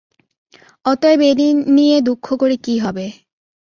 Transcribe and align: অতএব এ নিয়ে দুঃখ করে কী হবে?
অতএব 0.85 1.19
এ 1.21 1.31
নিয়ে 1.75 1.97
দুঃখ 2.01 2.27
করে 2.33 2.55
কী 2.57 2.75
হবে? 2.79 3.05